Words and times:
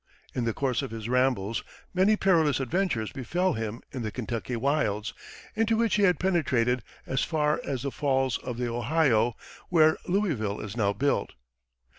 In 0.33 0.45
the 0.45 0.53
course 0.55 0.81
of 0.81 0.89
his 0.89 1.07
rambles 1.07 1.63
many 1.93 2.17
perilous 2.17 2.59
adventures 2.59 3.11
befell 3.11 3.53
him 3.53 3.83
in 3.91 4.01
the 4.01 4.09
Kentucky 4.11 4.55
wilds, 4.55 5.13
into 5.55 5.77
which 5.77 5.93
he 5.93 6.01
had 6.01 6.19
penetrated 6.19 6.81
as 7.05 7.23
far 7.23 7.61
as 7.63 7.83
the 7.83 7.91
Falls 7.91 8.39
of 8.39 8.57
the 8.57 8.67
Ohio, 8.67 9.35
where 9.69 9.97
Louisville 10.07 10.59
is 10.59 10.75
now 10.75 10.91
built. 10.91 11.33